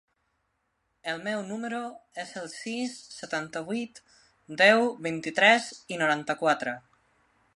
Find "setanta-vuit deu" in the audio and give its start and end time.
3.19-4.89